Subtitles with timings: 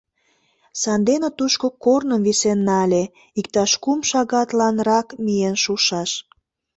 [0.81, 3.03] Сандене тушко корным висен нале,
[3.39, 6.11] иктаж кум шагатланрак миен шушаш.